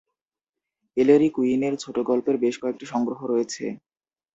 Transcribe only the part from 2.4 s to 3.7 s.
বেশ কয়েকটি সংগ্রহ রয়েছে।